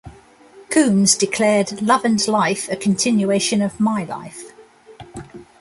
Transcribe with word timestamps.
Combs 0.71 1.15
declared 1.15 1.79
"Love 1.79 2.03
and 2.03 2.27
Life" 2.27 2.67
a 2.71 2.75
continuation 2.75 3.61
of 3.61 3.79
"My 3.79 4.03
Life". 4.03 4.51